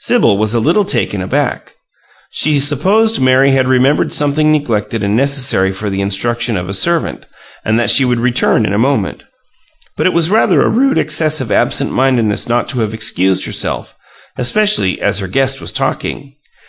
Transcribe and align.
Sibyl 0.00 0.36
was 0.38 0.54
a 0.54 0.58
little 0.58 0.84
taken 0.84 1.22
aback. 1.22 1.76
She 2.32 2.58
supposed 2.58 3.20
Mary 3.20 3.52
had 3.52 3.68
remembered 3.68 4.12
something 4.12 4.50
neglected 4.50 5.04
and 5.04 5.14
necessary 5.14 5.70
for 5.70 5.88
the 5.88 6.00
instruction 6.00 6.56
of 6.56 6.68
a 6.68 6.74
servant, 6.74 7.24
and 7.64 7.78
that 7.78 7.88
she 7.88 8.04
would 8.04 8.18
return 8.18 8.66
in 8.66 8.72
a 8.72 8.76
moment; 8.76 9.22
but 9.96 10.04
it 10.04 10.12
was 10.12 10.30
rather 10.30 10.62
a 10.62 10.68
rude 10.68 10.98
excess 10.98 11.40
of 11.40 11.52
absent 11.52 11.92
mindedness 11.92 12.48
not 12.48 12.68
to 12.70 12.80
have 12.80 12.92
excused 12.92 13.44
herself, 13.44 13.94
especially 14.36 15.00
as 15.00 15.20
her 15.20 15.28
guest 15.28 15.60
was 15.60 15.72
talking. 15.72 16.34